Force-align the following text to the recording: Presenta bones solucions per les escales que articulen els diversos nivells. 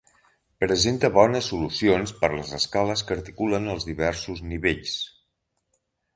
Presenta 0.63 1.11
bones 1.17 1.49
solucions 1.51 2.13
per 2.23 2.31
les 2.37 2.55
escales 2.59 3.05
que 3.11 3.15
articulen 3.17 3.71
els 3.75 3.87
diversos 3.93 4.43
nivells. 4.55 4.99